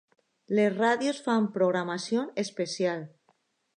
[0.59, 3.05] Les ràdios fan programació especial.